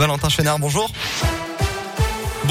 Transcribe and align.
Valentin 0.00 0.30
Chénard, 0.30 0.58
bonjour. 0.58 0.90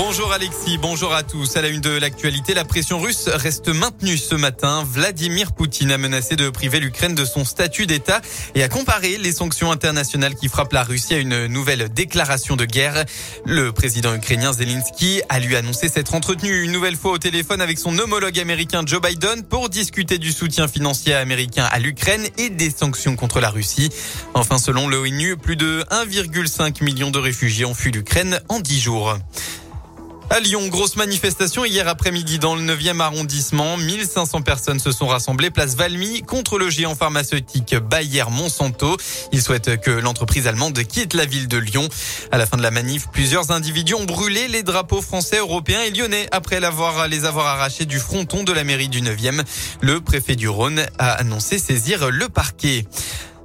Bonjour 0.01 0.31
Alexis, 0.31 0.77
bonjour 0.77 1.13
à 1.13 1.23
tous. 1.23 1.57
À 1.57 1.61
la 1.61 1.67
une 1.67 1.81
de 1.81 1.89
l'actualité, 1.89 2.53
la 2.53 2.63
pression 2.63 3.01
russe 3.01 3.27
reste 3.27 3.67
maintenue 3.67 4.17
ce 4.17 4.33
matin. 4.33 4.85
Vladimir 4.89 5.51
Poutine 5.51 5.91
a 5.91 5.97
menacé 5.97 6.37
de 6.37 6.49
priver 6.49 6.79
l'Ukraine 6.79 7.15
de 7.15 7.25
son 7.25 7.43
statut 7.43 7.85
d'État 7.85 8.21
et 8.55 8.63
a 8.63 8.69
comparé 8.69 9.17
les 9.17 9.33
sanctions 9.33 9.73
internationales 9.73 10.35
qui 10.35 10.47
frappent 10.47 10.71
la 10.71 10.83
Russie 10.83 11.15
à 11.15 11.17
une 11.17 11.47
nouvelle 11.47 11.89
déclaration 11.89 12.55
de 12.55 12.63
guerre. 12.63 13.03
Le 13.45 13.73
président 13.73 14.15
ukrainien 14.15 14.53
Zelensky 14.53 15.21
a 15.27 15.37
lui 15.41 15.57
annoncé 15.57 15.89
s'être 15.89 16.15
entretenu 16.15 16.63
une 16.63 16.71
nouvelle 16.71 16.95
fois 16.95 17.11
au 17.11 17.17
téléphone 17.17 17.59
avec 17.59 17.77
son 17.77 17.99
homologue 17.99 18.39
américain 18.39 18.83
Joe 18.85 19.01
Biden 19.01 19.43
pour 19.43 19.67
discuter 19.67 20.17
du 20.17 20.31
soutien 20.31 20.69
financier 20.69 21.13
américain 21.13 21.67
à 21.69 21.77
l'Ukraine 21.77 22.25
et 22.37 22.49
des 22.49 22.71
sanctions 22.71 23.17
contre 23.17 23.41
la 23.41 23.49
Russie. 23.49 23.89
Enfin, 24.33 24.59
selon 24.59 24.87
l'ONU, 24.87 25.35
plus 25.35 25.57
de 25.57 25.83
1,5 25.91 26.85
million 26.85 27.11
de 27.11 27.19
réfugiés 27.19 27.65
ont 27.65 27.73
fui 27.73 27.91
l'Ukraine 27.91 28.39
en 28.47 28.61
10 28.61 28.79
jours. 28.79 29.17
À 30.31 30.39
Lyon, 30.41 30.67
grosse 30.67 30.95
manifestation 30.95 31.65
hier 31.65 31.87
après-midi 31.87 32.37
dans 32.37 32.55
le 32.55 32.61
9e 32.61 32.99
arrondissement. 32.99 33.77
1500 33.77 34.43
personnes 34.43 34.79
se 34.79 34.91
sont 34.91 35.07
rassemblées 35.07 35.49
place 35.49 35.75
Valmy 35.75 36.21
contre 36.21 36.59
le 36.59 36.69
géant 36.69 36.93
pharmaceutique 36.93 37.75
Bayer 37.75 38.25
Monsanto. 38.29 38.95
Ils 39.31 39.41
souhaitent 39.41 39.81
que 39.81 39.89
l'entreprise 39.89 40.45
allemande 40.45 40.77
quitte 40.83 41.15
la 41.15 41.25
ville 41.25 41.47
de 41.47 41.57
Lyon. 41.57 41.89
À 42.31 42.37
la 42.37 42.45
fin 42.45 42.57
de 42.57 42.61
la 42.61 42.69
manif, 42.69 43.07
plusieurs 43.11 43.49
individus 43.49 43.95
ont 43.95 44.05
brûlé 44.05 44.47
les 44.47 44.61
drapeaux 44.61 45.01
français, 45.01 45.39
européens 45.39 45.81
et 45.81 45.89
lyonnais 45.89 46.27
après 46.31 46.59
les 46.59 47.25
avoir 47.25 47.47
arrachés 47.47 47.85
du 47.85 47.97
fronton 47.97 48.43
de 48.43 48.53
la 48.53 48.63
mairie 48.63 48.89
du 48.89 49.01
9e. 49.01 49.43
Le 49.81 49.99
préfet 49.99 50.35
du 50.35 50.47
Rhône 50.47 50.85
a 50.99 51.13
annoncé 51.13 51.57
saisir 51.57 52.11
le 52.11 52.29
parquet. 52.29 52.85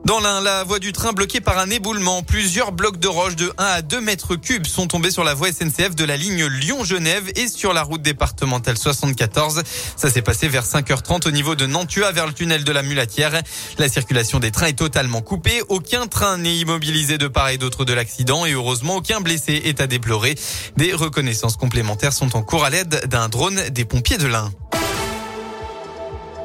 Dans 0.04 0.20
l'un, 0.20 0.42
la 0.42 0.64
voie 0.64 0.80
du 0.80 0.92
train 0.92 1.14
bloquée 1.14 1.40
par 1.40 1.56
un 1.58 1.70
éboulement. 1.70 2.22
Plusieurs 2.22 2.72
blocs 2.72 2.98
de 2.98 3.08
roches 3.08 3.36
de 3.36 3.50
1 3.56 3.64
à 3.64 3.80
2 3.80 4.02
mètres 4.02 4.36
cubes 4.36 4.66
sont 4.66 4.86
tombés 4.86 5.10
sur 5.10 5.24
la 5.24 5.32
voie 5.32 5.50
SNCF 5.50 5.94
de 5.94 6.04
la 6.04 6.18
ligne 6.18 6.44
Lyon-Genève 6.44 7.30
et 7.36 7.48
sur 7.48 7.72
la 7.72 7.82
route 7.82 8.02
départementale 8.02 8.76
74. 8.76 9.62
Ça 9.96 10.10
s'est 10.10 10.20
passé 10.20 10.46
vers 10.46 10.64
5h30 10.64 11.26
au 11.26 11.30
niveau 11.30 11.54
de 11.54 11.64
Nantua 11.64 12.12
vers 12.12 12.26
le 12.26 12.34
tunnel 12.34 12.64
de 12.64 12.72
la 12.72 12.82
Mulatière. 12.82 13.40
La 13.78 13.88
circulation 13.88 14.40
des 14.40 14.50
trains 14.50 14.66
est 14.66 14.78
totalement 14.78 15.22
coupée. 15.22 15.62
Aucun 15.70 16.06
train 16.06 16.36
n'est 16.36 16.58
immobilisé 16.58 17.16
de 17.16 17.26
part 17.26 17.48
et 17.48 17.56
d'autre 17.56 17.86
de 17.86 17.94
l'accident 17.94 18.44
et 18.44 18.52
heureusement 18.52 18.96
aucun 18.96 19.22
blessé 19.22 19.62
est 19.64 19.80
à 19.80 19.86
déplorer. 19.86 20.34
Des 20.76 20.92
reconnaissances 20.92 21.56
complémentaires 21.56 22.12
sont 22.12 22.36
en 22.36 22.42
cours 22.42 22.66
à 22.66 22.68
l'aide 22.68 23.06
d'un 23.06 23.30
drone 23.30 23.58
des 23.70 23.86
pompiers 23.86 24.18
de 24.18 24.26
l'Ain. 24.26 24.52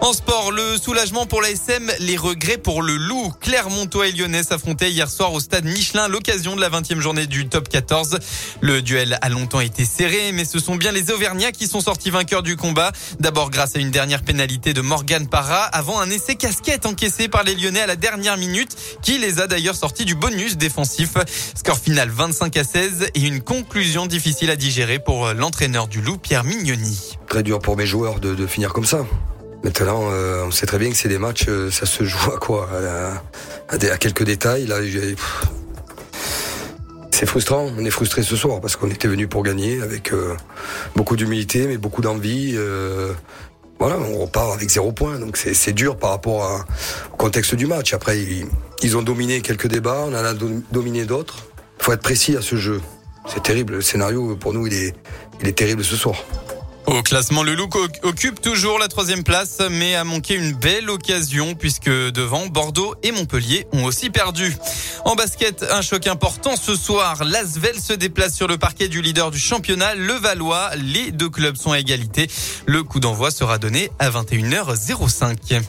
En 0.01 0.13
sport, 0.13 0.51
le 0.51 0.77
soulagement 0.77 1.25
pour 1.25 1.41
la 1.41 1.51
SM, 1.51 1.91
les 1.99 2.15
regrets 2.15 2.57
pour 2.57 2.81
le 2.81 2.95
loup. 2.95 3.33
Clermontois 3.41 4.07
et 4.07 4.11
Lyonnais 4.13 4.43
s'affrontaient 4.43 4.89
hier 4.89 5.09
soir 5.09 5.33
au 5.33 5.41
stade 5.41 5.65
Michelin, 5.65 6.07
l'occasion 6.07 6.55
de 6.55 6.61
la 6.61 6.69
20e 6.69 6.99
journée 6.99 7.27
du 7.27 7.49
top 7.49 7.67
14. 7.67 8.17
Le 8.61 8.81
duel 8.81 9.19
a 9.21 9.27
longtemps 9.27 9.59
été 9.59 9.83
serré, 9.83 10.31
mais 10.31 10.45
ce 10.45 10.57
sont 10.59 10.77
bien 10.77 10.93
les 10.93 11.11
Auvergnats 11.11 11.51
qui 11.51 11.67
sont 11.67 11.81
sortis 11.81 12.11
vainqueurs 12.11 12.43
du 12.43 12.55
combat. 12.55 12.93
D'abord 13.19 13.49
grâce 13.49 13.75
à 13.75 13.79
une 13.79 13.91
dernière 13.91 14.23
pénalité 14.23 14.73
de 14.73 14.79
Morgan 14.79 15.27
Parra, 15.27 15.63
avant 15.65 15.99
un 15.99 16.09
essai 16.09 16.35
casquette 16.35 16.85
encaissé 16.85 17.27
par 17.27 17.43
les 17.43 17.53
Lyonnais 17.53 17.81
à 17.81 17.87
la 17.87 17.97
dernière 17.97 18.37
minute, 18.37 18.77
qui 19.01 19.17
les 19.17 19.41
a 19.41 19.47
d'ailleurs 19.47 19.75
sortis 19.75 20.05
du 20.05 20.15
bonus 20.15 20.55
défensif. 20.55 21.15
Score 21.55 21.77
final 21.77 22.09
25 22.09 22.55
à 22.55 22.63
16 22.63 23.07
et 23.15 23.19
une 23.19 23.41
conclusion 23.41 24.07
difficile 24.07 24.49
à 24.49 24.55
digérer 24.55 24.99
pour 24.99 25.33
l'entraîneur 25.33 25.89
du 25.89 26.01
loup, 26.01 26.17
Pierre 26.17 26.45
Mignoni. 26.45 27.17
Très 27.27 27.43
dur 27.43 27.59
pour 27.59 27.75
mes 27.75 27.85
joueurs 27.85 28.21
de, 28.21 28.33
de 28.33 28.47
finir 28.47 28.71
comme 28.71 28.85
ça. 28.85 29.05
Maintenant, 29.63 30.09
euh, 30.11 30.45
on 30.45 30.51
sait 30.51 30.65
très 30.65 30.77
bien 30.77 30.89
que 30.89 30.95
c'est 30.95 31.09
des 31.09 31.17
matchs, 31.17 31.45
euh, 31.49 31.69
ça 31.69 31.85
se 31.85 32.05
joue 32.05 32.31
à 32.31 32.37
quoi? 32.37 32.69
À, 33.69 33.97
quelques 33.97 34.23
détails. 34.23 34.65
Là, 34.65 34.77
c'est 37.11 37.25
frustrant. 37.25 37.69
On 37.77 37.83
est 37.83 37.89
frustré 37.89 38.23
ce 38.23 38.37
soir 38.37 38.61
parce 38.61 38.77
qu'on 38.77 38.89
était 38.89 39.09
venu 39.09 39.27
pour 39.27 39.43
gagner 39.43 39.81
avec 39.81 40.13
euh, 40.13 40.35
beaucoup 40.95 41.17
d'humilité, 41.17 41.67
mais 41.67 41.77
beaucoup 41.77 42.01
d'envie. 42.01 42.57
Voilà, 43.79 43.97
on 43.97 44.17
repart 44.17 44.53
avec 44.53 44.69
zéro 44.69 44.91
point, 44.91 45.19
donc 45.19 45.37
c'est 45.37 45.71
dur 45.71 45.95
par 45.95 46.09
rapport 46.09 46.65
au 47.13 47.15
contexte 47.15 47.55
du 47.55 47.65
match. 47.65 47.93
Après, 47.93 48.19
ils, 48.83 48.97
ont 48.97 49.01
dominé 49.01 49.39
quelques 49.39 49.67
débats, 49.67 50.03
on 50.05 50.13
en 50.13 50.15
a 50.15 50.33
dominé 50.33 51.05
d'autres. 51.05 51.45
Il 51.79 51.85
faut 51.85 51.93
être 51.93 52.01
précis 52.01 52.35
à 52.35 52.41
ce 52.41 52.57
jeu. 52.57 52.81
C'est 53.25 53.41
terrible. 53.41 53.75
Le 53.75 53.81
scénario 53.81 54.35
pour 54.35 54.53
nous, 54.53 54.67
il 54.67 54.73
est 54.73 55.53
terrible 55.53 55.83
ce 55.83 55.95
soir. 55.95 56.25
Au 56.89 57.03
classement, 57.03 57.43
le 57.43 57.53
Look 57.53 57.75
occupe 58.01 58.41
toujours 58.41 58.79
la 58.79 58.87
troisième 58.87 59.23
place, 59.23 59.59
mais 59.69 59.93
a 59.93 60.03
manqué 60.03 60.33
une 60.33 60.53
belle 60.53 60.89
occasion 60.89 61.53
puisque 61.53 61.89
devant 61.89 62.47
Bordeaux 62.47 62.95
et 63.03 63.11
Montpellier 63.11 63.67
ont 63.71 63.83
aussi 63.83 64.09
perdu. 64.09 64.57
En 65.05 65.13
basket, 65.13 65.63
un 65.69 65.83
choc 65.83 66.07
important 66.07 66.55
ce 66.55 66.75
soir. 66.75 67.23
L'Asvel 67.23 67.79
se 67.79 67.93
déplace 67.93 68.35
sur 68.35 68.47
le 68.47 68.57
parquet 68.57 68.87
du 68.87 69.03
leader 69.03 69.29
du 69.29 69.37
championnat, 69.37 69.93
le 69.93 70.13
Valois. 70.13 70.71
Les 70.77 71.11
deux 71.11 71.29
clubs 71.29 71.57
sont 71.57 71.71
à 71.71 71.79
égalité. 71.79 72.27
Le 72.65 72.81
coup 72.81 72.99
d'envoi 72.99 73.29
sera 73.29 73.59
donné 73.59 73.91
à 73.99 74.09
21h05. 74.09 75.61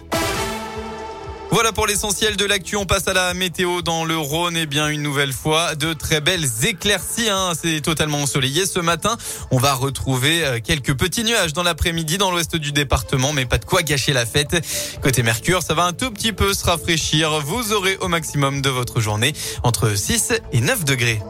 Voilà 1.53 1.73
pour 1.73 1.89
l'essentiel 1.89 2.37
de 2.37 2.45
l'actu. 2.45 2.77
On 2.77 2.87
passe 2.87 3.09
à 3.09 3.13
la 3.13 3.35
météo 3.35 3.83
dans 3.83 4.05
le 4.05 4.17
Rhône. 4.17 4.57
Et 4.57 4.63
eh 4.63 4.67
bien, 4.67 4.89
une 4.89 5.03
nouvelle 5.03 5.33
fois, 5.33 5.75
de 5.75 5.93
très 5.93 6.21
belles 6.21 6.47
éclaircies. 6.63 7.29
Hein. 7.29 7.53
C'est 7.61 7.81
totalement 7.81 8.23
ensoleillé 8.23 8.67
ce 8.67 8.79
matin. 8.79 9.17
On 9.51 9.59
va 9.59 9.75
retrouver 9.75 10.45
euh, 10.45 10.61
quelques 10.63 10.97
petits 10.97 11.25
nuages 11.25 11.53
dans 11.53 11.65
l'après-midi 11.65 12.19
dans 12.19 12.31
l'ouest 12.31 12.55
du 12.55 12.71
département, 12.71 13.33
mais 13.33 13.47
pas 13.47 13.59
de 13.59 13.65
quoi 13.65 13.83
gâcher 13.83 14.13
la 14.13 14.27
fête. 14.27 14.65
Côté 15.03 15.25
Mercure, 15.25 15.63
ça 15.63 15.75
va 15.75 15.85
un 15.85 15.93
tout 15.93 16.13
petit 16.13 16.33
peu 16.33 16.55
se 16.55 16.65
rafraîchir. 16.65 17.41
Vous 17.41 17.73
aurez 17.73 17.97
au 17.97 18.07
maximum 18.07 18.63
de 18.63 18.71
votre 18.71 19.01
journée 19.01 19.33
entre 19.65 19.97
6 19.97 20.35
et 20.53 20.61
9 20.61 20.85
degrés. 20.85 21.21